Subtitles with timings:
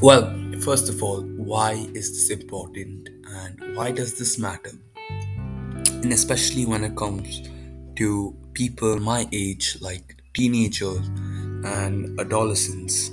[0.00, 4.72] Well, first of all, why is this important and why does this matter?
[5.90, 7.48] And especially when it comes
[7.96, 11.06] to people my age, like teenagers
[11.64, 13.10] and adolescents.